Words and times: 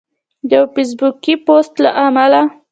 د 0.49 0.51
یو 0.57 0.63
فیسبوکي 0.73 1.33
پوسټ 1.45 1.73
له 1.83 1.91
امله 2.05 2.41